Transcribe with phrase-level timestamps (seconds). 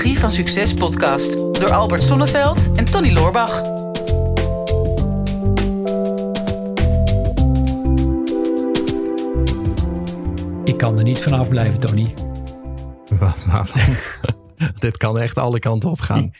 [0.00, 3.62] Psychologie van Succes podcast door Albert Sonneveld en Tony Loorbach.
[10.64, 12.14] Ik kan er niet vanaf blijven, Tony.
[14.78, 16.30] Dit kan echt alle kanten op gaan.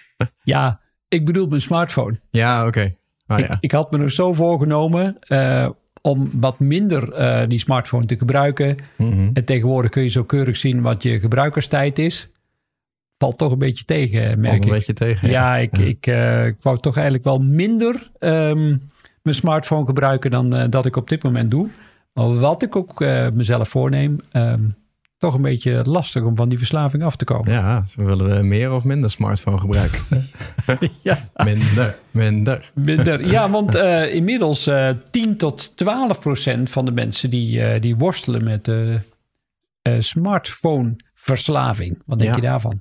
[0.43, 2.21] Ja, ik bedoel mijn smartphone.
[2.31, 2.95] Ja, oké.
[3.27, 3.57] Ah, ik, ja.
[3.61, 5.69] ik had me er zo voorgenomen eh,
[6.03, 8.77] om wat minder eh, die smartphone te gebruiken.
[8.97, 9.31] Mhm.
[9.33, 12.29] En tegenwoordig kun je zo keurig zien wat je gebruikerstijd is.
[13.21, 14.69] Valt toch een beetje tegen, merk een ik.
[14.73, 15.29] beetje tegen.
[15.31, 18.77] Ja, ik, Ik, eh, ik wou toch eigenlijk wel minder ehm,
[19.23, 21.69] mijn smartphone gebruiken dan eh, dat ik op dit moment doe.
[22.13, 24.69] Maar wat ik ook eh, mezelf voorneem, ehm,
[25.19, 27.53] toch een beetje lastig om van die verslaving af te komen.
[27.53, 30.01] Ja, willen we meer of minder smartphone gebruiken?
[31.03, 32.71] Ja, minder, minder.
[32.75, 33.27] minder.
[33.31, 33.75] ja want
[34.13, 38.95] inmiddels eh 10 tot 12 procent van de mensen die, die worstelen met eh,
[39.99, 42.03] smartphone-verslaving.
[42.07, 42.37] Wat denk Ja.
[42.37, 42.81] je daarvan?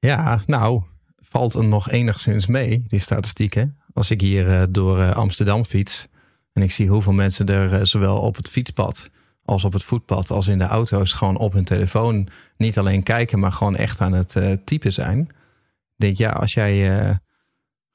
[0.00, 0.82] Ja, nou,
[1.16, 3.78] valt er nog enigszins mee, die statistieken.
[3.92, 6.06] Als ik hier eh, door eh, Amsterdam fiets
[6.52, 9.10] en ik zie hoeveel mensen er eh, zowel op het fietspad
[9.44, 13.38] als op het voetpad als in de auto's gewoon op hun telefoon niet alleen kijken,
[13.38, 15.18] maar gewoon echt aan het typen zijn.
[15.20, 16.84] Ik denk ja, als jij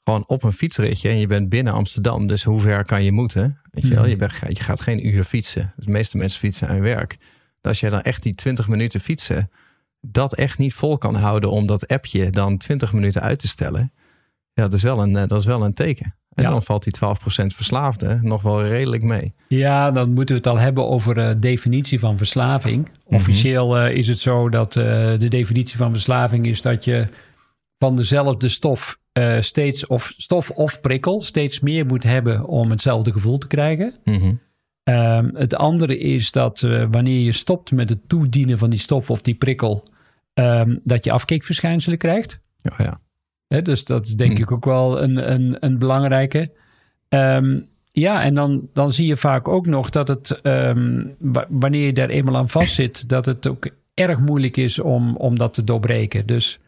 [0.03, 3.59] gewoon op een fietsritje en je bent binnen Amsterdam, dus hoe ver kan je moeten?
[3.71, 4.09] Weet je wel, Mhm.
[4.09, 5.73] je, bent, je gaat geen uur fietsen.
[5.77, 7.17] De meeste mensen fietsen aan hun werk.
[7.61, 9.49] Als jij dan echt die 20 minuten fietsen,
[10.11, 13.91] dat echt niet vol kan houden om dat appje dan 20 minuten uit te stellen.
[14.53, 16.15] Ja, dat is wel een, eh, dat is wel een teken.
[16.33, 16.49] En Ja.
[16.49, 19.33] dan valt die 12% verslaafde nog wel redelijk mee.
[19.47, 22.89] Ja, dan moeten we het al hebben over uh, definitie van verslaving.
[23.05, 27.07] Officieel uh, is het zo dat de definitie van verslaving is dat je
[27.77, 33.11] van dezelfde stof uh, steeds of stof of prikkel steeds meer moet hebben om hetzelfde
[33.11, 33.93] gevoel te krijgen.
[34.03, 34.43] Mm
[34.89, 39.09] Um, het andere is dat uh, wanneer je stopt met het toedienen van die stof
[39.09, 39.83] of die prikkel,
[40.39, 42.39] um, dat je afkeekverschijnselen krijgt.
[42.71, 42.99] Oh ja.
[43.47, 44.43] He, dus dat is denk mm.
[44.43, 46.51] ik ook wel een, een, een belangrijke.
[47.09, 50.39] Um, ja, en dan, dan zie je vaak ook nog dat het,
[51.49, 55.53] wanneer je daar eenmaal aan vastzit, dat het ook erg moeilijk is om, om dat
[55.53, 56.25] te doorbreken.
[56.25, 56.59] Dus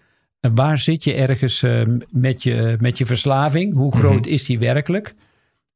[0.41, 3.73] uh, waar zit je ergens uh, met, je, met je verslaving?
[3.73, 4.31] Hoe groot mm -hmm.
[4.31, 5.15] is die werkelijk?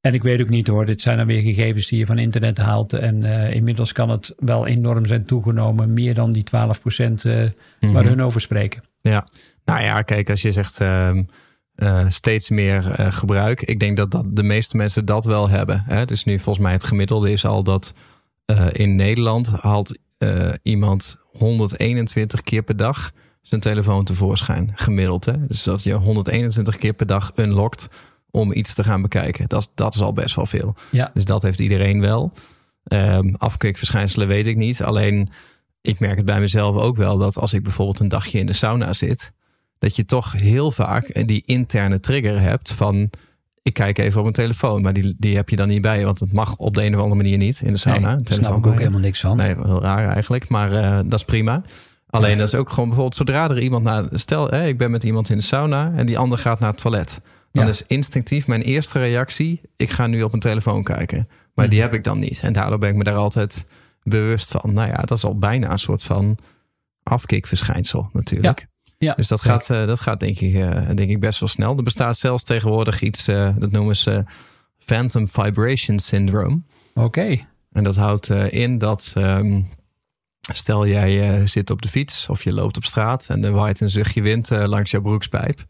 [0.02, 2.58] En ik weet ook niet hoor, dit zijn dan weer gegevens die je van internet
[2.58, 2.94] haalt.
[2.94, 5.94] En uh, inmiddels kan het wel enorm zijn toegenomen.
[5.94, 7.94] Meer dan die 12 procent uh, mm -hmm.
[7.94, 8.84] waar hun over spreken.
[9.02, 9.28] Ja,
[9.66, 10.80] nou ja, kijk, als je zegt
[11.82, 13.62] uh, steeds meer eh, gebruik.
[13.62, 15.84] Ik denk dat, dat de meeste mensen dat wel hebben.
[15.86, 16.06] Hè?
[16.06, 17.94] Dus nu volgens mij het gemiddelde is al dat
[18.46, 23.12] eh, in Nederland haalt eh, iemand 121 keer per dag
[23.42, 24.72] zijn telefoon tevoorschijn.
[24.76, 25.26] Gemiddeld.
[25.26, 25.48] Hè?
[25.48, 27.90] Dus dat je 121 keer per dag unlockt
[28.32, 29.48] om iets te gaan bekijken.
[29.48, 30.76] Dat, is, dat is al best wel veel.
[30.90, 31.12] Ja.
[31.14, 32.32] Dus dat heeft iedereen wel.
[32.88, 34.84] Um, afkikverschijnselen weet ik niet.
[34.84, 35.30] Alleen
[35.82, 38.54] ik merk het bij mezelf ook wel dat als ik bijvoorbeeld een dagje in de
[38.54, 39.32] sauna zit,
[39.80, 43.10] dat je toch heel vaak die interne trigger hebt van
[43.64, 46.20] ik kijk even op mijn telefoon, maar die, die heb je dan niet bij, want
[46.20, 48.16] het mag op de een of andere manier niet in de sauna.
[48.16, 49.38] Nee, daar snap ik ook helemaal niks van.
[49.38, 51.62] Nee, heel raar eigenlijk, maar uh, dat is prima.
[52.10, 52.38] Alleen ja.
[52.38, 55.30] dat is ook gewoon bijvoorbeeld zodra er iemand naar, stel hè, ik ben met iemand
[55.30, 57.22] in de sauna en die ander gaat naar het toilet.
[57.52, 57.70] Dan ja.
[57.70, 61.28] is instinctief mijn eerste reactie: ik ga nu op mijn telefoon kijken.
[61.54, 62.40] Maar die heb ik dan niet.
[62.42, 63.66] En daardoor ben ik me daar altijd
[64.04, 64.74] bewust van.
[64.74, 66.38] Nou ja, dat is al bijna een soort van
[67.04, 68.60] afkikverschijnsel natuurlijk.
[68.60, 68.70] Ja.
[68.98, 69.14] Ja.
[69.14, 71.78] Dus dat gaat, uh, dat gaat denk, ik, uh, denk ik best wel snel.
[71.78, 74.24] Er bestaat zelfs tegenwoordig iets, uh, dat noemen ze
[74.78, 76.62] Phantom Vibration Syndrome.
[76.94, 77.06] Oké.
[77.06, 77.48] Okay.
[77.72, 79.70] En dat houdt in dat, um,
[80.54, 83.90] stel jij zit op de fiets of je loopt op straat en er waait een
[83.90, 85.66] zuchtje wind langs jouw broekspijp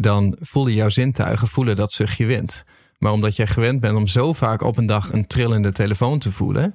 [0.00, 2.64] dan voelen jouw zintuigen voelen dat zuchtje wind.
[2.98, 6.32] Maar omdat jij gewend bent om zo vaak op een dag een trillende telefoon te
[6.32, 6.74] voelen,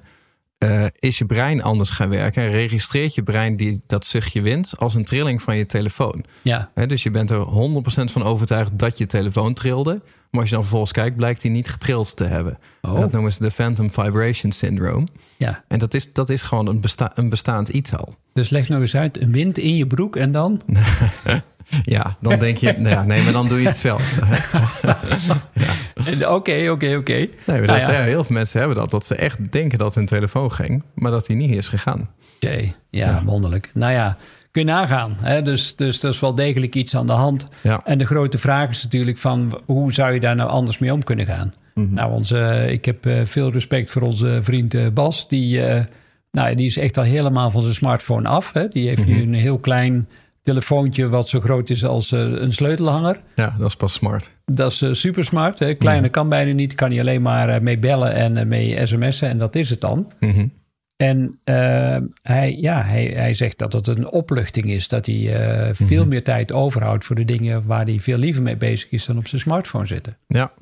[0.58, 4.74] uh, is je brein anders gaan werken en registreert je brein die, dat zuchtje wind
[4.78, 6.24] als een trilling van je telefoon.
[6.42, 6.70] Ja.
[6.74, 10.00] He, dus je bent er 100% van overtuigd dat je telefoon trilde.
[10.30, 12.58] Maar als je dan vervolgens kijkt, blijkt die niet getrild te hebben.
[12.80, 13.00] Oh.
[13.00, 15.06] Dat noemen ze de Phantom Vibration Syndrome.
[15.36, 15.64] Ja.
[15.68, 18.14] En dat is, dat is gewoon een, besta een bestaand iets al.
[18.32, 20.60] Dus leg nog eens uit, een wind in je broek en dan?
[21.82, 24.18] Ja, dan denk je, nou ja, nee, maar dan doe je het zelf.
[26.28, 27.28] Oké, oké, oké.
[27.46, 28.02] Dat, ja.
[28.02, 28.90] heel veel mensen hebben dat.
[28.90, 32.10] Dat ze echt denken dat hun telefoon ging, maar dat die niet is gegaan.
[32.34, 32.74] Oké, okay.
[32.90, 33.70] ja, ja, wonderlijk.
[33.74, 34.16] Nou ja,
[34.50, 35.16] kun je nagaan.
[35.20, 35.42] Hè?
[35.42, 37.46] Dus, dus er is wel degelijk iets aan de hand.
[37.60, 37.80] Ja.
[37.84, 39.60] En de grote vraag is natuurlijk van...
[39.64, 41.52] hoe zou je daar nou anders mee om kunnen gaan?
[41.74, 41.94] Mm -hmm.
[41.94, 45.28] Nou, onze, ik heb uh, veel respect voor onze vriend uh, Bas.
[45.28, 45.60] Die,
[46.30, 48.52] nou, die is echt al helemaal van zijn smartphone af.
[48.52, 48.68] Hè?
[48.68, 49.16] Die heeft mm -hmm.
[49.16, 50.08] nu een heel klein
[50.42, 53.20] telefoontje wat zo groot is als uh, een sleutelhanger.
[53.36, 54.38] Ja, dat is pas smart.
[54.44, 55.58] Dat is uh, super smart.
[55.58, 55.74] Hè?
[55.74, 56.12] Kleine mm.
[56.12, 56.74] kan bijna niet.
[56.74, 60.12] Kan je alleen maar uh, mee bellen en mee sms'en en dat is het dan.
[60.20, 60.52] Mm -hmm.
[60.96, 61.40] En
[62.22, 64.88] hij, ja, hij, hij zegt dat het een opluchting is.
[64.88, 65.14] Dat hij
[65.72, 66.08] veel mm-hmm.
[66.08, 69.26] meer tijd overhoudt voor de dingen waar hij veel liever mee bezig is dan op
[69.26, 70.16] zijn smartphone zitten.
[70.26, 70.52] Ja,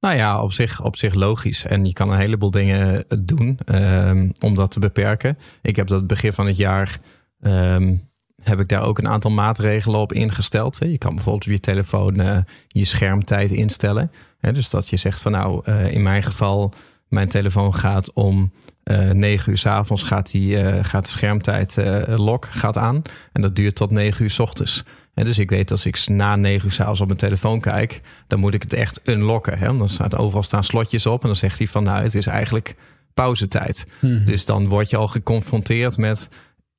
[0.00, 1.64] nou ja, op zich, op zich logisch.
[1.64, 5.38] En je kan een heleboel dingen doen um, om dat te beperken.
[5.62, 6.98] Ik heb dat begin van het jaar.
[7.40, 8.08] Um,
[8.42, 10.78] heb ik daar ook een aantal maatregelen op ingesteld.
[10.80, 12.38] Je kan bijvoorbeeld op je telefoon uh,
[12.68, 14.10] je schermtijd instellen.
[14.40, 16.72] Dus dat je zegt van nou, uh, in mijn geval,
[17.08, 18.52] mijn telefoon gaat om
[18.84, 21.76] uh, 9 uur s avonds gaat, die, gaat de schermtijd
[22.06, 23.02] lok gaat aan.
[23.32, 24.84] En dat duurt tot 9 uur s ochtends.
[25.18, 28.38] En dus ik weet als ik na 9 uur s'avonds op mijn telefoon kijk, dan
[28.38, 29.58] moet ik het echt unlocken.
[29.58, 29.76] Hè?
[29.76, 32.76] Dan staat overal staan slotjes op en dan zegt hij van nou, het is eigenlijk
[33.14, 33.86] pauzetijd.
[34.00, 34.24] Hmm.
[34.24, 36.28] Dus dan word je al geconfronteerd met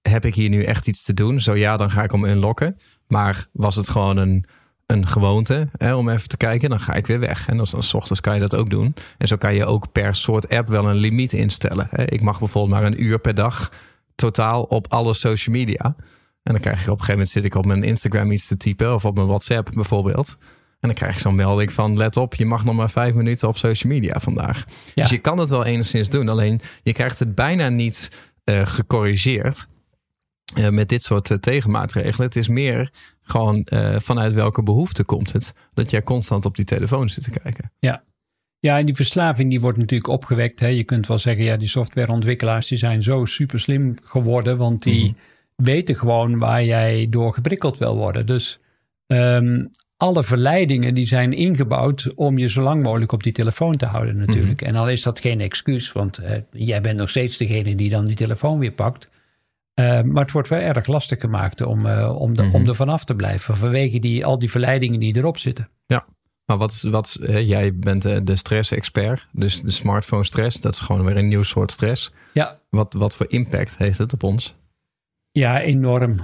[0.02, 1.40] heb ik hier nu echt iets te doen?
[1.40, 2.80] Zo ja, dan ga ik hem unlocken.
[3.08, 4.46] Maar was het gewoon een,
[4.86, 7.48] een gewoonte hè, om even te kijken, dan ga ik weer weg.
[7.48, 8.96] En dan, dan s ochtends kan je dat ook doen.
[9.18, 11.88] En zo kan je ook per soort app wel een limiet instellen.
[11.90, 12.12] Hè.
[12.12, 13.72] Ik mag bijvoorbeeld maar een uur per dag
[14.16, 15.96] totaal op alle social media.
[16.44, 18.58] En dan krijg ik op een gegeven moment zit ik op mijn Instagram iets te
[18.58, 20.38] typen of op mijn WhatsApp bijvoorbeeld.
[20.80, 23.48] En dan krijg ik zo'n melding van let op, je mag nog maar vijf minuten
[23.48, 24.66] op social media vandaag.
[24.96, 28.12] Dus je kan het wel enigszins doen, alleen je krijgt het bijna niet
[28.46, 29.68] uh, gecorrigeerd.
[30.58, 32.28] Uh, met dit soort uh, tegenmaatregelen.
[32.28, 32.92] Het is meer
[33.24, 37.72] gewoon vanuit welke behoefte komt het dat jij constant op die telefoon zit te kijken.
[37.80, 38.04] Ja,
[38.60, 40.60] ja, en die verslaving die wordt natuurlijk opgewekt.
[40.60, 40.68] Hè.
[40.68, 45.04] Je kunt wel zeggen, ja, die softwareontwikkelaars die zijn zo super slim geworden, want die
[45.04, 45.18] mhm
[45.64, 48.26] weten gewoon waar jij door geprikkeld wil worden.
[48.26, 48.60] Dus
[49.08, 53.86] um, alle verleidingen die zijn ingebouwd om je zo lang mogelijk op die telefoon te
[53.86, 54.62] houden natuurlijk.
[54.62, 54.70] Mhm.
[54.70, 56.20] En al is dat geen excuus, want
[56.52, 59.10] jij bent nog steeds degene die dan die telefoon weer pakt.
[59.80, 62.62] Uh, maar het wordt wel erg lastig gemaakt om, uh, om, de, mm -hmm.
[62.62, 65.70] om er vanaf te blijven vanwege die, al die verleidingen die erop zitten.
[65.86, 66.06] Ja,
[66.46, 71.06] maar wat, wat jij bent de, de stress-expert, dus de smartphone stress, dat is gewoon
[71.06, 72.12] weer een nieuw soort stress.
[72.34, 72.60] Ja.
[72.70, 74.56] Wat, wat voor impact heeft het op ons?
[75.32, 76.22] Ja, enorm.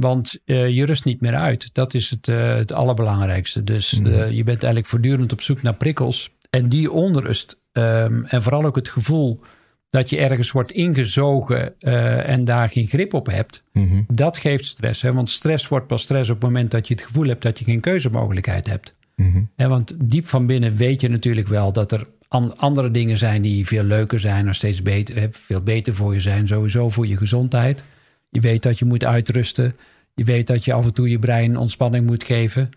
[0.00, 1.74] want je rust niet meer uit.
[1.74, 3.64] Dat is het, het allerbelangrijkste.
[3.64, 4.06] Dus mm.
[4.06, 6.30] uh, je bent eigenlijk voortdurend op zoek naar prikkels.
[6.50, 9.40] En die onrust um, en vooral ook het gevoel
[9.92, 11.80] dat je ergens wordt ingezogen
[12.26, 14.06] en daar geen grip op hebt, mm -hmm.
[14.08, 15.02] dat geeft stress.
[15.02, 15.12] Hè?
[15.12, 17.64] Want stress wordt pas stress op het moment dat je het gevoel hebt dat je
[17.64, 18.94] geen keuzemogelijkheid hebt.
[19.16, 19.50] Mm -hmm.
[19.56, 23.42] en want diep van binnen weet je natuurlijk wel dat er an andere dingen zijn
[23.42, 27.16] die veel leuker zijn, nog steeds beter, veel beter voor je zijn, sowieso voor je
[27.16, 27.84] gezondheid.
[28.28, 29.76] Je weet dat je moet uitrusten.
[30.14, 32.70] Je weet dat je af en toe je brein ontspanning moet geven.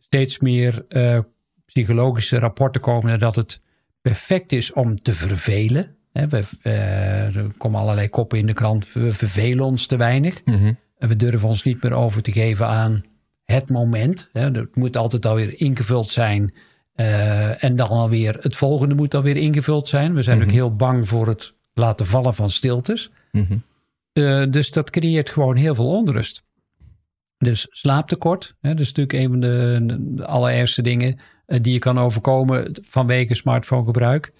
[0.00, 1.18] Steeds meer uh,
[1.64, 3.60] psychologische rapporten komen dat het
[4.00, 5.96] perfect is om te vervelen.
[6.22, 8.92] We, uh, er komen allerlei koppen in de krant.
[8.92, 10.44] We vervelen ons te weinig.
[10.44, 10.78] Mm -hmm.
[10.98, 13.04] En we durven ons niet meer over te geven aan
[13.44, 14.28] het moment.
[14.32, 16.54] Het moet altijd alweer ingevuld zijn.
[16.96, 20.14] Uh, en dan alweer het volgende moet alweer ingevuld zijn.
[20.14, 20.50] We zijn mm -hmm.
[20.50, 23.10] ook heel bang voor het laten vallen van stiltes.
[23.30, 23.62] Mm -hmm.
[24.12, 26.42] Uh, dus dat creëert gewoon heel veel onrust.
[27.38, 31.98] Dus slaaptekort, hè, dat is natuurlijk een van de, de allerergste dingen die je kan
[31.98, 34.32] overkomen vanwege smartphonegebruik.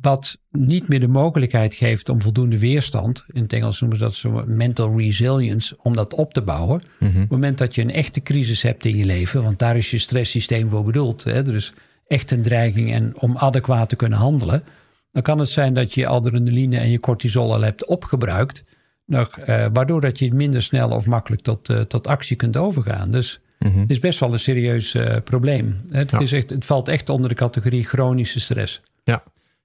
[0.00, 4.14] Wat niet meer de mogelijkheid geeft om voldoende weerstand, in het Engels noemen ze dat
[4.14, 6.82] zo mental resilience, om dat op te bouwen.
[6.98, 7.16] Mm -hmm.
[7.16, 9.90] Op het moment dat je een echte crisis hebt in je leven, want daar is
[9.90, 11.24] je stresssysteem voor bedoeld.
[11.24, 11.72] Hè, dus
[12.06, 14.62] echt een dreiging en om adequaat te kunnen handelen.
[15.12, 18.64] Dan kan het zijn dat je adrenaline en je cortisol al hebt opgebruikt
[19.08, 23.10] nog, uh, waardoor dat je minder snel of makkelijk tot, uh, tot actie kunt overgaan.
[23.10, 23.80] Dus mm -hmm.
[23.80, 25.80] het is best wel een serieus uh, probleem.
[25.88, 26.18] Het, Ja.
[26.18, 28.82] is echt, het valt echt onder de categorie chronische stress.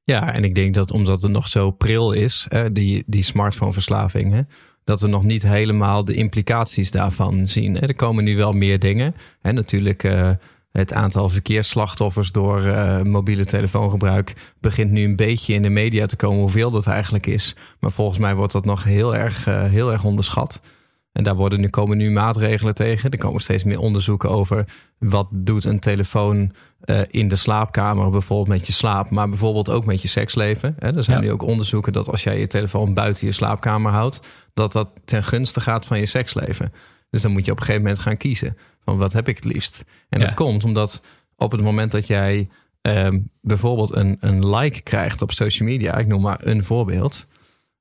[0.03, 0.33] Ja.
[0.33, 4.41] en ik denk dat omdat het nog zo pril is, hè, die, die smartphoneverslaving, hè,
[4.83, 7.79] dat we nog niet helemaal de implicaties daarvan zien.
[7.79, 9.15] Er komen nu wel meer dingen.
[9.41, 10.29] Hè, natuurlijk uh,
[10.72, 16.15] het aantal verkeersslachtoffers door uh, mobiele telefoongebruik begint nu een beetje in de media te
[16.15, 17.55] komen hoeveel dat eigenlijk is.
[17.79, 20.62] Maar volgens mij wordt dat nog heel erg, uh, heel erg onderschat.
[21.13, 23.12] En daar worden nu, komen nu maatregelen tegen.
[23.12, 24.65] Er komen steeds meer onderzoeken over
[24.98, 26.51] wat doet een telefoon
[26.86, 30.75] uh, in de slaapkamer, bijvoorbeeld met je slaap, maar bijvoorbeeld ook met je seksleven.
[30.79, 31.24] Hè, er zijn ja.
[31.24, 34.20] nu ook onderzoeken dat als jij je telefoon buiten je slaapkamer houdt,
[34.53, 36.74] dat dat ten gunste gaat van je seksleven.
[37.10, 39.46] Dus dan moet je op een gegeven moment gaan kiezen van wat heb ik het
[39.46, 39.86] liefst.
[40.10, 40.25] En ja.
[40.25, 41.01] dat komt omdat
[41.36, 42.50] op het moment dat jij
[42.82, 47.27] um, bijvoorbeeld een, een like krijgt op social media, ik noem maar een voorbeeld,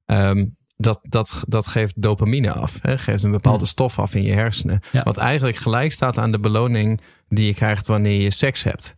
[0.07, 2.79] um, dat, dat, dat geeft dopamine af.
[2.83, 2.99] Hè?
[2.99, 4.81] Geeft een bepaalde stof af in je hersenen.
[4.93, 5.03] Ja.
[5.03, 8.95] Wat eigenlijk gelijk staat aan de beloning die je krijgt wanneer je seks hebt.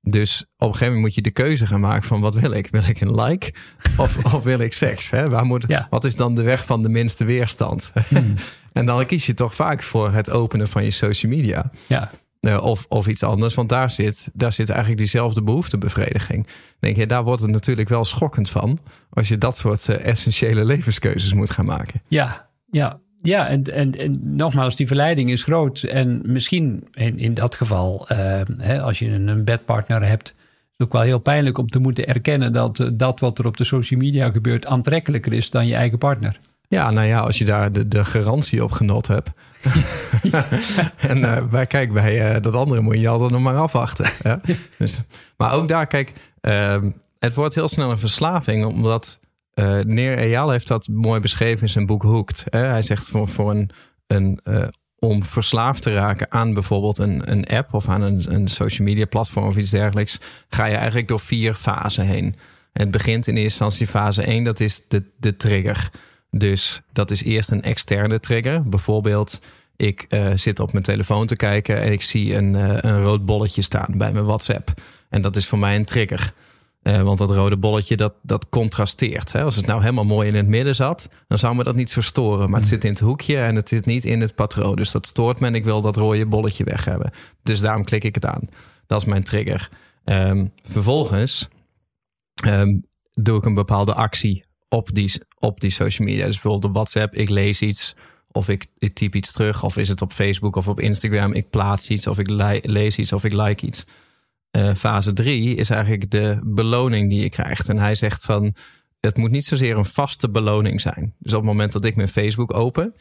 [0.00, 2.68] Dus op een gegeven moment moet je de keuze gaan maken van wat wil ik?
[2.70, 3.52] Wil ik een like
[3.96, 5.10] of, of wil ik seks?
[5.10, 5.28] Hè?
[5.28, 5.86] Waar moet, ja.
[5.90, 7.92] Wat is dan de weg van de minste weerstand?
[8.08, 8.34] Hmm.
[8.72, 11.70] en dan kies je toch vaak voor het openen van je social media.
[11.86, 12.10] Ja.
[12.40, 16.46] Uh, of, of iets anders, want daar zit, daar zit eigenlijk diezelfde behoeftebevrediging.
[16.78, 18.78] denk je, daar wordt het natuurlijk wel schokkend van
[19.10, 22.02] als je dat soort uh, essentiële levenskeuzes moet gaan maken.
[22.08, 23.00] Ja, ja.
[23.20, 25.82] Ja, en, en, en nogmaals, die verleiding is groot.
[25.82, 30.74] En misschien in, in dat geval, uh, hè, als je een, een bedpartner hebt, is
[30.76, 33.64] het ook wel heel pijnlijk om te moeten erkennen dat dat wat er op de
[33.64, 36.40] social media gebeurt aantrekkelijker is dan je eigen partner.
[36.68, 39.30] Ja, nou ja, als je daar de, de garantie op genot hebt.
[41.10, 44.10] en uh, bij, kijk, bij uh, dat andere moet je altijd nog maar afwachten.
[44.22, 44.40] Ja?
[44.78, 45.00] Dus,
[45.36, 46.82] maar ook daar, kijk, uh,
[47.18, 49.18] het wordt heel snel een verslaving, omdat
[49.54, 52.44] uh, Neer Eyal heeft dat mooi beschreven in zijn boek Hooked.
[52.50, 53.70] Hij zegt voor, voor een,
[54.06, 54.40] een
[54.98, 59.04] om verslaafd te raken aan bijvoorbeeld een, een app of aan een, een social media
[59.04, 62.34] platform of iets dergelijks, ga je eigenlijk door vier fasen heen.
[62.72, 65.90] het begint in eerste instantie fase 1, dat is de, de trigger.
[66.30, 68.68] Dus dat is eerst een externe trigger.
[68.68, 69.40] Bijvoorbeeld,
[69.76, 73.24] ik uh, zit op mijn telefoon te kijken en ik zie een, uh, een rood
[73.24, 74.72] bolletje staan bij mijn WhatsApp.
[75.08, 76.32] En dat is voor mij een trigger.
[76.82, 79.32] Uh, want dat rode bolletje, dat, dat contrasteert.
[79.32, 79.42] Hè?
[79.42, 82.00] Als het nou helemaal mooi in het midden zat, dan zou me dat niet zo
[82.00, 82.50] storen.
[82.50, 84.76] Maar het zit in het hoekje en het zit niet in het patroon.
[84.76, 87.10] Dus dat stoort me en ik wil dat rode bolletje weg hebben.
[87.42, 88.48] Dus daarom klik ik het aan.
[88.86, 89.68] Dat is mijn trigger.
[90.04, 91.48] Um, vervolgens
[92.46, 96.24] um, doe ik een bepaalde actie op die, op die social media.
[96.24, 97.96] Dus bijvoorbeeld op WhatsApp, ik lees iets
[98.32, 99.64] of ik, typ iets terug.
[99.64, 102.28] Of is het op Facebook of op Instagram, ik plaats iets of ik
[102.62, 103.86] lees iets of ik like iets.
[104.52, 107.68] Uh, fase 3 is eigenlijk de beloning die je krijgt.
[107.68, 108.54] En hij zegt van,
[109.00, 111.14] het moet niet zozeer een vaste beloning zijn.
[111.18, 112.94] Dus op het moment dat ik mijn Facebook open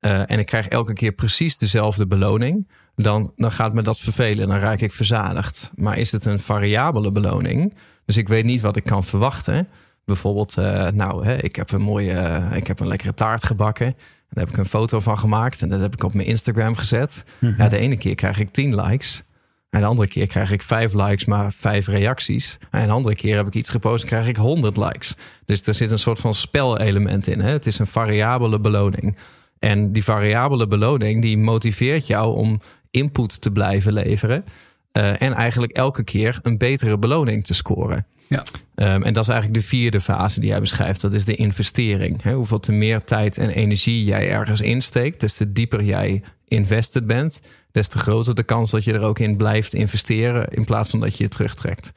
[0.00, 4.48] uh, en ik krijg elke keer precies dezelfde beloning, dan, dan gaat me dat vervelen.
[4.48, 5.70] Dan raak ik verzadigd.
[5.74, 7.74] Maar is het een variabele beloning?
[8.04, 9.68] Dus ik weet niet wat ik kan verwachten.
[10.06, 13.96] Bijvoorbeeld, uh, nou, hè, ik heb een mooie, uh, ik heb een lekkere taart gebakken.
[14.30, 17.24] Daar heb ik een foto van gemaakt en dat heb ik op mijn Instagram gezet.
[17.38, 17.58] Mm -hmm.
[17.58, 19.22] ja, de ene keer krijg ik 10 likes.
[19.70, 22.58] En de andere keer krijg ik 5 likes, maar 5 reacties.
[22.70, 25.16] En de andere keer heb ik iets gepost en krijg ik 100 likes.
[25.44, 27.40] Dus er zit een soort van spelelement in.
[27.40, 27.50] Hè?
[27.50, 29.16] Het is een variabele beloning.
[29.58, 32.60] En die variabele beloning die motiveert jou om
[32.90, 34.44] input te blijven leveren.
[34.92, 38.06] Uh, en eigenlijk elke keer een betere beloning te scoren.
[38.28, 38.42] Ja.
[38.74, 41.00] Um, en dat is eigenlijk de vierde fase die jij beschrijft.
[41.00, 42.22] Dat is de investering.
[42.22, 47.06] He, hoeveel te meer tijd en energie jij ergens insteekt, des te dieper jij invested
[47.06, 47.40] bent,
[47.72, 51.00] des te groter de kans dat je er ook in blijft investeren in plaats van
[51.00, 51.92] dat je je terugtrekt.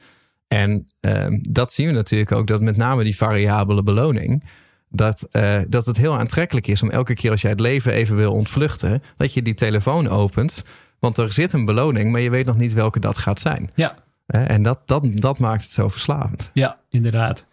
[0.48, 4.44] En um, dat zien we natuurlijk ook, dat met name die variabele beloning,
[4.88, 8.16] dat, uh, dat het heel aantrekkelijk is om elke keer als jij het leven even
[8.16, 10.64] wil ontvluchten, dat je die telefoon opent.
[10.98, 13.70] Want er zit een beloning, maar je weet nog niet welke dat gaat zijn.
[13.74, 13.94] Ja.
[14.30, 16.50] En dat, dat, dat maakt het zo verslavend.
[16.52, 17.46] Ja, inderdaad.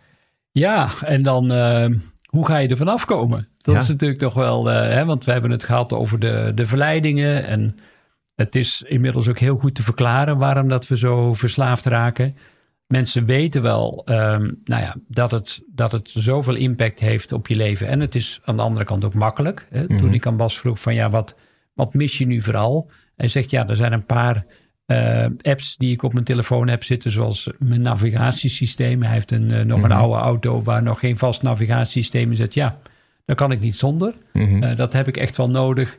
[0.51, 1.85] Ja, en dan uh,
[2.25, 3.47] hoe ga je er vanaf komen?
[3.57, 3.81] Dat ja.
[3.81, 7.45] is natuurlijk toch wel, uh, hè, want we hebben het gehad over de, de verleidingen.
[7.45, 7.75] En
[8.35, 12.35] het is inmiddels ook heel goed te verklaren waarom dat we zo verslaafd raken.
[12.87, 17.55] Mensen weten wel um, nou ja, dat, het, dat het zoveel impact heeft op je
[17.55, 17.87] leven.
[17.87, 19.67] En het is aan de andere kant ook makkelijk.
[19.69, 19.81] Hè?
[19.81, 19.97] Mm -hmm.
[19.97, 21.35] Toen ik aan Bas vroeg van ja, wat,
[21.73, 22.89] wat mis je nu vooral?
[23.15, 24.45] Hij zegt ja, er zijn een paar
[24.87, 29.03] uh, apps die ik op mijn telefoon heb zitten, zoals mijn navigatiesysteem.
[29.03, 32.53] Hij heeft een, uh, nog een oude auto waar nog geen vast navigatiesysteem in zit.
[32.53, 32.79] Ja,
[33.25, 34.13] daar kan ik niet zonder.
[34.33, 34.63] Mm-hmm.
[34.63, 35.97] Uh, dat heb ik echt wel nodig.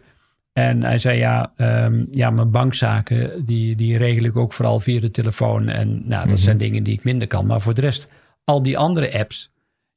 [0.53, 5.01] En hij zei ja, um, ja mijn bankzaken, die, die regel ik ook vooral via
[5.01, 5.69] de telefoon.
[5.69, 6.37] En nou, dat mm-hmm.
[6.37, 7.47] zijn dingen die ik minder kan.
[7.47, 8.09] Maar voor de rest,
[8.45, 9.51] al die andere apps,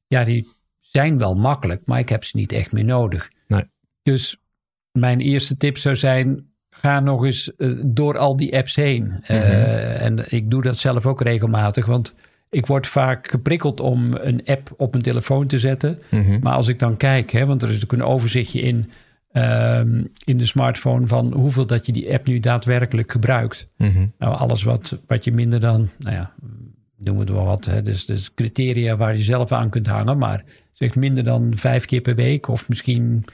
[0.08, 0.48] ja, die
[0.80, 3.32] zijn wel makkelijk, maar ik heb ze niet echt meer nodig.
[3.48, 3.64] Nee.
[4.04, 4.38] Dus
[4.92, 6.51] mijn eerste tip zou zijn,
[6.82, 9.04] ga nog eens uh, door al die apps heen.
[9.04, 9.38] Mm -hmm.
[9.38, 12.14] uh, en ik doe dat zelf ook regelmatig, want
[12.50, 16.00] ik word vaak geprikkeld om een app op mijn telefoon te zetten.
[16.10, 16.40] Mm -hmm.
[16.42, 18.92] Maar als ik dan kijk, hè, want er is natuurlijk een overzichtje in,
[19.34, 19.80] uh,
[20.24, 23.68] in de smartphone van hoeveel dat je die app nu daadwerkelijk gebruikt.
[23.78, 24.12] Mm -hmm.
[24.18, 26.34] Nou, alles wat, wat je minder dan, nou ja,
[26.98, 27.66] doen we het wel wat.
[27.66, 31.86] Hè, dus, dus criteria waar je zelf aan kunt hangen, maar zeg minder dan vijf
[31.86, 33.26] keer per week of misschien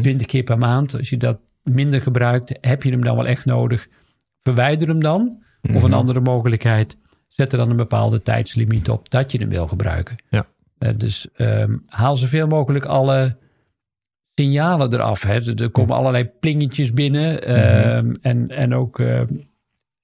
[0.00, 0.96] twintig keer per maand.
[0.96, 3.88] Als je dat minder gebruikt, heb je hem dan wel echt nodig?
[4.42, 5.42] Verwijder hem dan.
[5.74, 6.96] Of een andere mogelijkheid,
[7.28, 10.16] zet er dan een bepaalde tijdslimiet op dat je hem wil gebruiken.
[10.28, 10.46] Ja.
[10.78, 13.36] Uh, dus um, haal zoveel mogelijk alle
[14.34, 15.22] signalen eraf.
[15.22, 15.54] Hè.
[15.54, 16.00] Er, komen mm.
[16.00, 18.16] allerlei plingetjes binnen uh, mm-hmm.
[18.20, 19.20] en, en ook uh,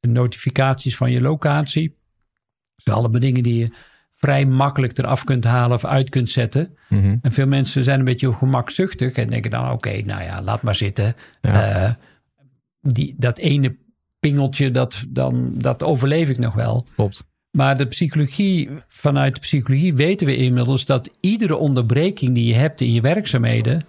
[0.00, 1.97] notificaties van je locatie.
[2.76, 3.73] Dus allemaal dingen die je
[4.21, 6.77] vrij makkelijk eraf kunt halen of uit kunt zetten.
[6.89, 7.19] Mm-hmm.
[7.23, 10.62] En veel mensen zijn een beetje gemakzuchtig en denken dan: oké, okay, nou ja, laat
[10.62, 11.17] maar zitten.
[11.41, 11.87] Ja.
[11.87, 11.95] Uh,
[12.81, 13.77] die, dat ene
[14.19, 16.87] pingeltje, dat, dan, dat overleef ik nog wel.
[16.95, 17.29] Klopt.
[17.50, 22.81] Maar de psychologie, vanuit de psychologie weten we inmiddels dat iedere onderbreking die je hebt
[22.81, 23.85] in je werkzaamheden,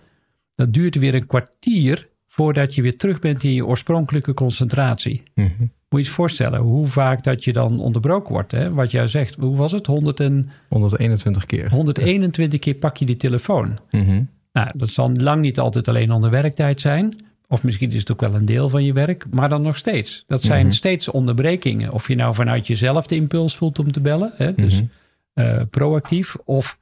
[0.56, 5.24] dat duurt weer een kwartier voordat je weer terug bent in je oorspronkelijke concentratie.
[5.36, 5.66] Mhm.
[5.92, 8.52] Moet je eens voorstellen hoe vaak dat je dan onderbroken wordt.
[8.52, 8.74] Hè?
[8.74, 9.88] Wat jij zegt, hoe was het?
[9.88, 11.70] 100 en, 121 keer.
[11.70, 13.78] 121 keer pak je die telefoon.
[13.92, 14.24] Mhm.
[14.54, 17.16] Nou, dat zal lang niet altijd alleen onder werktijd zijn.
[17.48, 19.26] Of misschien is het ook wel een deel van je werk.
[19.32, 20.24] Maar dan nog steeds.
[20.28, 20.76] Dat zijn Mhm.
[20.76, 21.92] steeds onderbrekingen.
[21.92, 24.32] Of je nou vanuit jezelf de impuls voelt om te bellen.
[24.36, 24.54] Hè?
[24.56, 24.86] Dus Mhm.
[25.34, 26.36] eh, proactief.
[26.46, 26.78] Of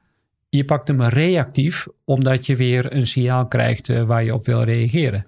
[0.48, 1.86] je pakt hem reactief.
[2.04, 5.24] Omdat je weer een signaal krijgt eh, waar je op wil reageren.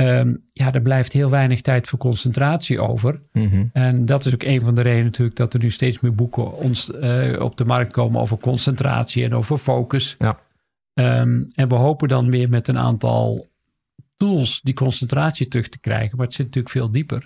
[0.00, 0.18] Ja.
[0.18, 3.20] Ehm, ja, er blijft heel weinig tijd voor concentratie over.
[3.32, 3.64] Mhm.
[3.72, 6.56] En dat is ook een van de redenen natuurlijk dat er nu steeds meer boeken
[6.56, 10.16] ons, eh, op de markt komen over concentratie en over focus.
[10.18, 10.38] Ja.
[10.94, 13.46] Ehm, en we hopen dan weer met een aantal
[14.16, 16.16] tools die concentratie terug te krijgen.
[16.16, 17.24] Maar het zit natuurlijk veel dieper.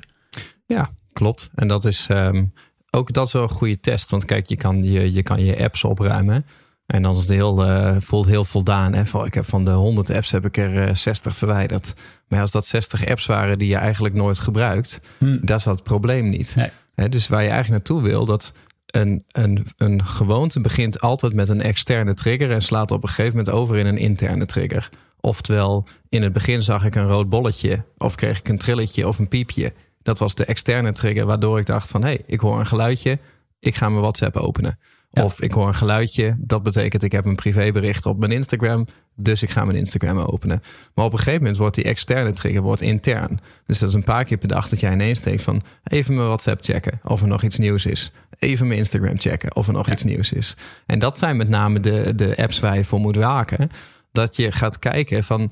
[0.66, 1.50] Ja, klopt.
[1.54, 2.44] En dat is ehm,
[2.90, 4.10] ook dat is wel een goede test.
[4.10, 6.46] Want kijk, je kan je, je, kan je apps opruimen.
[6.86, 8.94] En dan is het heel, eh, voelt heel voldaan.
[8.94, 9.06] Hè?
[9.06, 11.94] Van, ik heb van de 100 apps heb ik er eh, 60 verwijderd.
[12.28, 15.38] Maar als dat 60 apps waren die je eigenlijk nooit gebruikt, Hm.
[15.40, 16.52] dat is dat het probleem niet.
[16.56, 16.68] Nee.
[16.94, 18.52] Hè, dus waar je eigenlijk naartoe wil, dat
[18.86, 23.36] een, een, een gewoonte begint altijd met een externe trigger en slaat op een gegeven
[23.36, 24.88] moment over in een interne trigger.
[25.20, 29.18] Oftewel, in het begin zag ik een rood bolletje of kreeg ik een trilletje of
[29.18, 29.72] een piepje.
[30.02, 33.18] Dat was de externe trigger waardoor ik dacht van hé, hey, ik hoor een geluidje,
[33.60, 34.78] ik ga mijn WhatsApp openen.
[35.14, 35.24] Ja.
[35.24, 39.42] Of ik hoor een geluidje, dat betekent ik heb een privébericht op mijn Instagram, dus
[39.42, 40.62] ik ga mijn Instagram openen.
[40.94, 43.38] Maar op een gegeven moment wordt die externe trigger wordt intern.
[43.66, 46.26] Dus dat is een paar keer per dag dat jij ineens denkt van even mijn
[46.26, 48.12] WhatsApp checken of er nog iets nieuws is.
[48.38, 49.92] Even mijn Instagram checken of er nog Ja.
[49.92, 50.56] iets nieuws is.
[50.86, 53.70] En dat zijn met name de, de apps waar je voor moet waken.
[54.12, 55.50] Dat je gaat kijken van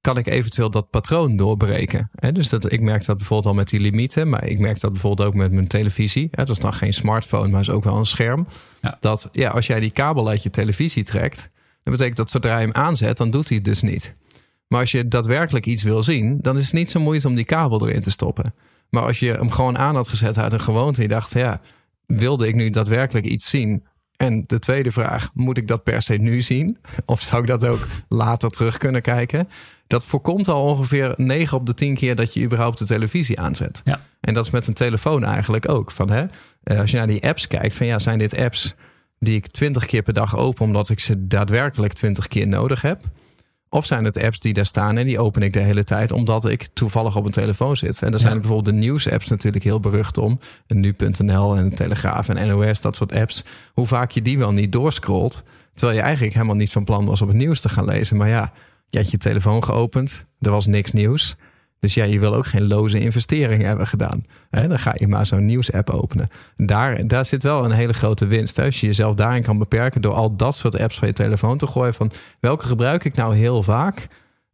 [0.00, 2.10] kan ik eventueel dat patroon doorbreken?
[2.32, 5.28] Dus dat, ik merk dat bijvoorbeeld al met die limieten, maar ik merk dat bijvoorbeeld
[5.28, 6.28] ook met mijn televisie.
[6.30, 8.46] Dat is dan geen smartphone, maar is ook wel een scherm.
[8.80, 8.96] Ja.
[9.00, 11.50] Dat ja, als jij die kabel uit je televisie trekt,
[11.82, 14.16] dan betekent dat zodra je hem aanzet, dan doet hij het dus niet.
[14.66, 17.44] Maar als je daadwerkelijk iets wil zien, dan is het niet zo moeite om die
[17.44, 18.54] kabel erin te stoppen.
[18.90, 21.60] Maar als je hem gewoon aan had gezet uit een gewoonte, en je dacht, ja,
[22.06, 23.86] wilde ik nu daadwerkelijk iets zien?
[24.20, 26.78] En de tweede vraag, moet ik dat per se nu zien?
[27.04, 29.48] Of zou ik dat ook later terug kunnen kijken?
[29.86, 33.80] Dat voorkomt al ongeveer 9 op de 10 keer dat je überhaupt de televisie aanzet.
[33.84, 34.00] Ja.
[34.20, 35.90] En dat is met een telefoon eigenlijk ook.
[35.90, 36.24] Van, hè,
[36.62, 38.74] eh, als je naar die apps kijkt, van ja, zijn dit apps
[39.18, 43.02] die ik 20 keer per dag open omdat ik ze daadwerkelijk 20 keer nodig heb?
[43.72, 46.48] Of zijn het apps die daar staan en die open ik de hele tijd omdat
[46.48, 48.02] ik toevallig op een telefoon zit?
[48.02, 48.38] En daar zijn Ja.
[48.40, 50.38] bijvoorbeeld de nieuws-apps natuurlijk heel berucht om.
[50.66, 53.44] En Nu.nl en Telegraaf en NOS, dat soort apps.
[53.74, 55.42] Hoe vaak je die wel niet doorscrollt.
[55.74, 58.16] Terwijl je eigenlijk helemaal niet van plan was op het nieuws te gaan lezen.
[58.16, 58.52] Maar ja,
[58.88, 61.36] je had je telefoon geopend, er was niks nieuws.
[61.80, 64.24] Dus ja, je wil ook geen loze investering hebben gedaan.
[64.50, 66.28] Hè, dan ga je maar zo'n nieuws-app openen.
[66.56, 68.58] Daar, daar zit wel een hele grote winst.
[68.58, 71.66] Als je jezelf daarin kan beperken door al dat soort apps van je telefoon te
[71.66, 71.94] gooien.
[71.94, 74.08] Van welke gebruik ik nou heel vaak?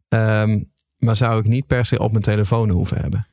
[0.09, 0.63] Ehm,
[0.97, 3.27] maar zou ik niet per se op mijn telefoon hoeven hebben.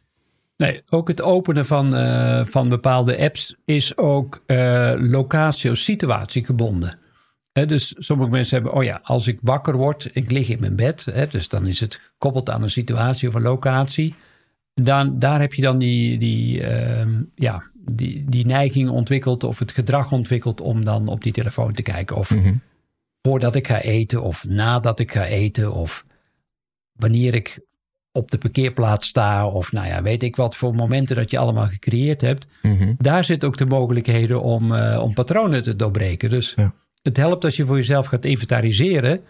[0.57, 6.45] Nee, ook het openen van, eh, van bepaalde apps is ook eh locatie of situatie
[6.45, 6.99] gebonden.
[7.63, 11.07] Dus sommige mensen hebben, oh ja, als ik wakker word, ik lig in mijn bed,
[11.31, 14.15] dus dan is het gekoppeld aan een situatie of een locatie.
[14.75, 17.63] Dan, daar heb je dan die, die, ehm, ja,
[17.93, 22.17] die, die neiging ontwikkeld of het gedrag ontwikkeld om dan op die telefoon te kijken.
[22.17, 22.55] Of Mhm.
[23.23, 26.05] voordat ik ga eten of nadat ik ga eten of
[26.93, 27.61] wanneer ik
[28.13, 31.67] op de parkeerplaats sta of nou ja, weet ik wat voor momenten dat je allemaal
[31.69, 32.53] gecreëerd hebt.
[32.63, 32.93] Mhm.
[32.99, 36.31] Daar zit ook de mogelijkheden om, eh, om patronen te doorbreken.
[36.31, 36.75] Dus Ja.
[37.05, 39.21] Het helpt als je voor jezelf gaat inventariseren.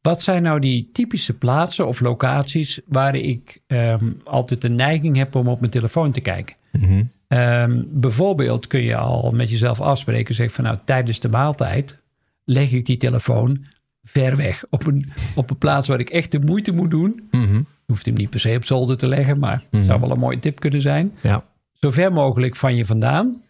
[0.00, 5.34] Wat zijn nou die typische plaatsen of locaties waar ik ehm, altijd de neiging heb
[5.34, 6.56] om op mijn telefoon te kijken?
[6.72, 7.02] Mhm.
[7.28, 11.98] Ehm, bijvoorbeeld kun je al met jezelf afspreken, zeg van nou tijdens de maaltijd
[12.44, 13.64] leg ik die telefoon
[14.02, 17.28] ver weg op een, op een plaats waar ik echt de moeite moet doen.
[17.30, 17.54] Mhm.
[17.56, 20.38] Je hoeft hem niet per se op zolder te leggen, maar zou wel een mooie
[20.38, 21.12] tip kunnen zijn.
[21.22, 21.44] Ja.
[21.72, 23.42] Zo ver mogelijk van je vandaan.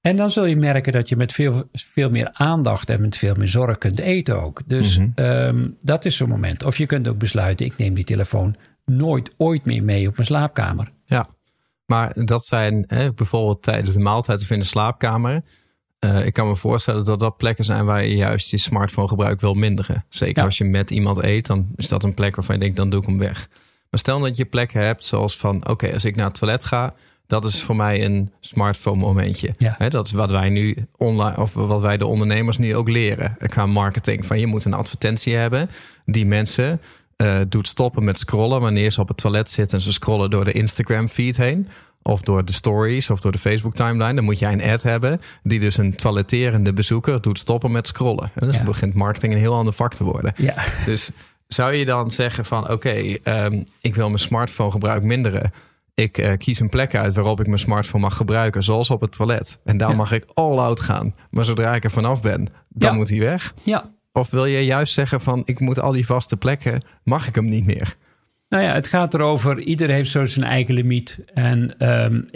[0.00, 3.34] En dan zul je merken dat je met veel, veel meer aandacht en met veel
[3.34, 4.60] meer zorg kunt eten ook.
[4.66, 5.08] Dus Mhm.
[5.14, 6.64] ehm, dat is zo'n moment.
[6.64, 10.26] Of je kunt ook besluiten, ik neem die telefoon nooit ooit meer mee op mijn
[10.26, 10.88] slaapkamer.
[11.06, 11.28] Ja,
[11.86, 15.42] maar dat zijn hè, bijvoorbeeld tijdens de maaltijd of in de slaapkamer.
[15.98, 19.40] Eh, ik kan me voorstellen dat dat plekken zijn waar je juist je smartphone gebruik
[19.40, 20.04] wil minderen.
[20.08, 20.44] Zeker Ja.
[20.44, 23.00] als je met iemand eet, dan is dat een plek waarvan je denkt, dan doe
[23.00, 23.48] ik hem weg.
[23.90, 26.94] Maar stel dat je plekken hebt zoals van, oké, als ik naar het toilet ga,
[27.30, 29.54] dat is voor mij een smartphone momentje.
[29.58, 29.88] Ja.
[29.88, 33.66] Dat is wat wij nu online, of wat wij de ondernemers nu ook leren qua
[33.66, 34.26] marketing.
[34.26, 35.70] Van je moet een advertentie hebben
[36.04, 36.80] die mensen
[37.16, 40.44] eh, doet stoppen met scrollen wanneer ze op het toilet zitten en ze scrollen door
[40.44, 41.68] de Instagram feed heen.
[42.02, 44.14] Of door de stories of door de Facebook timeline.
[44.14, 48.30] Dan moet jij een ad hebben die dus een toiletterende bezoeker doet stoppen met scrollen.
[48.34, 48.62] En dus Ja.
[48.62, 50.32] begint marketing een heel ander vak te worden.
[50.36, 50.54] Ja,
[50.86, 51.10] Dus
[51.48, 52.90] zou je dan zeggen van oké,
[53.22, 55.52] ehm, ik wil mijn smartphone gebruik minderen.
[56.00, 59.12] Ik uh, kies een plek uit waarop ik mijn smartphone mag gebruiken, zoals op het
[59.12, 59.60] toilet.
[59.64, 61.14] En daar mag ik all out gaan.
[61.30, 63.54] Maar zodra ik er vanaf ben, dan moet hij weg.
[63.62, 63.94] Ja.
[64.12, 67.48] Of wil je juist zeggen van ik moet al die vaste plekken, mag ik hem
[67.48, 67.96] niet meer?
[68.48, 71.18] Nou ja, het gaat erover, ieder heeft zo zijn eigen limiet.
[71.34, 72.28] En um,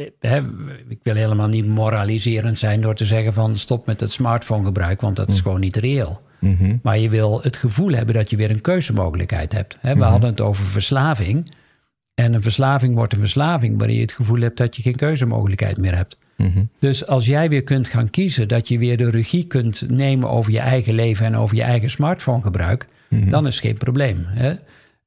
[0.89, 5.01] ik wil helemaal niet moraliserend zijn door te zeggen van stop met het smartphone gebruik,
[5.01, 5.43] want dat is hm.
[5.43, 6.21] gewoon niet reëel.
[6.41, 6.77] Mhm.
[6.83, 9.79] Maar je wil het gevoel hebben dat je weer een keuzemogelijkheid hebt.
[9.83, 10.03] we mhm.
[10.03, 11.51] hadden het over verslaving.
[12.15, 15.79] En een verslaving wordt een verslaving wanneer je het gevoel hebt dat je geen keuzemogelijkheid
[15.79, 16.17] meer hebt.
[16.37, 16.65] Mhm.
[16.79, 20.53] Dus als jij weer kunt gaan kiezen, dat je weer de regie kunt nemen over
[20.53, 24.25] je eigen leven en over je eigen smartphonegebruik, dan is geen probleem.
[24.27, 24.55] Hè?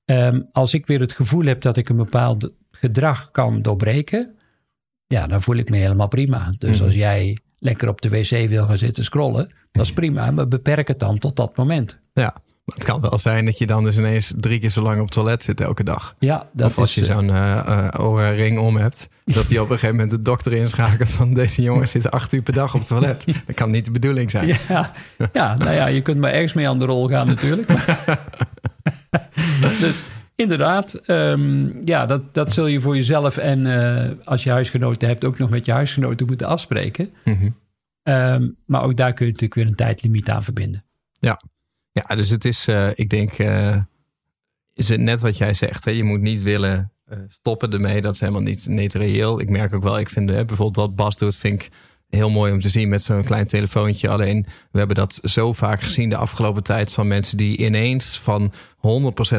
[0.06, 4.36] Ehm, als ik weer het gevoel heb dat ik een bepaald gedrag kan doorbreken,
[5.08, 6.54] ja, dan voel ik me helemaal prima.
[6.58, 6.84] Dus mhm.
[6.84, 10.88] als jij lekker op de wc wil gaan zitten scrollen, dat is prima, maar beperk
[10.88, 12.00] het dan tot dat moment.
[12.14, 12.36] Ja,
[12.74, 15.12] het kan wel zijn dat je dan dus ineens drie keer zo lang op het
[15.12, 16.16] toilet zit elke dag.
[16.20, 19.96] Ja, dat of als je zo'n uh, ring om hebt, dat die op een gegeven
[19.96, 23.26] moment de dokter inschakelt van deze jongen zit acht uur per dag op het toilet.
[23.46, 24.48] Dat kan niet de bedoeling zijn.
[24.48, 24.92] Ja,
[25.34, 27.68] ja nou ja, je kunt maar ergens mee aan de rol gaan natuurlijk.
[29.80, 30.04] dus
[30.36, 35.26] inderdaad, ehm, ja, dat, dat zul je voor jezelf en uh, als je huisgenoten hebt
[35.26, 37.10] ook nog met je huisgenoten moeten afspreken.
[37.24, 37.56] Mm
[38.66, 40.84] maar ook daar kun je natuurlijk weer een tijdlimiet aan verbinden.
[41.20, 41.42] Ja,
[42.08, 43.76] ja dus het is, uh, ik denk, uh,
[44.74, 45.86] is het net wat jij zegt.
[45.86, 45.92] Hè?
[45.92, 46.92] Je moet niet willen
[47.28, 48.02] stoppen ermee.
[48.02, 49.40] Dat is helemaal niet, niet reëel.
[49.40, 51.70] Ik merk ook wel, ik vind bijvoorbeeld wat Bas doet, vind ik
[52.10, 54.10] heel mooi om te zien met zo'n klein telefoontje.
[54.10, 58.54] Alleen we hebben dat zo vaak gezien de afgelopen tijd van mensen die ineens van
[58.54, 58.60] 100%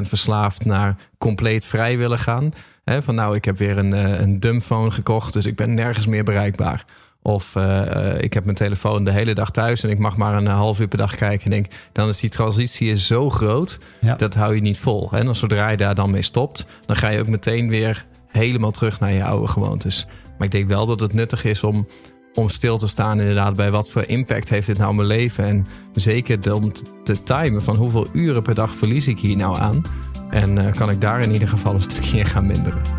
[0.01, 2.53] verslaafd naar compleet vrij willen gaan.
[2.85, 6.25] van nou, ik heb weer een, eh, een dumbphone gekocht, dus ik ben nergens meer
[6.25, 6.85] bereikbaar.
[7.29, 10.47] Of uh, ik heb mijn telefoon de hele dag thuis en ik mag maar een
[10.47, 11.45] half uur per dag kijken.
[11.45, 13.79] En denk, dan is die transitie zo groot,
[14.19, 15.11] dat hou je niet vol.
[15.13, 19.01] En zodra je daar dan mee stopt, dan ga je ook meteen weer helemaal terug
[19.01, 20.07] naar je oude gewoontes.
[20.39, 21.87] Maar ik denk wel dat het nuttig is om
[22.35, 25.45] om stil te staan inderdaad bij wat voor impact heeft dit nou mijn leven.
[25.45, 26.73] En zeker om
[27.05, 29.83] te timen van hoeveel uren per dag verlies ik hier nou aan.
[30.31, 32.98] En uh, kan ik daar in ieder geval een stukje in gaan minderen.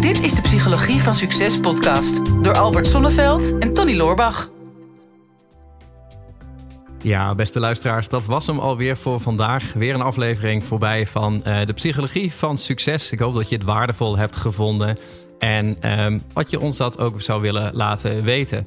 [0.00, 4.50] Dit is de Psychologie van Succes podcast door Albert Sonneveld en Tony Loorbach.
[7.02, 9.72] Ja, beste luisteraars, dat was hem alweer voor vandaag.
[9.72, 13.12] Weer een aflevering voorbij van uh, de Psychologie van Succes.
[13.12, 14.96] Ik hoop dat je het waardevol hebt gevonden.
[15.38, 18.66] En um, wat je ons dat ook zou willen laten weten.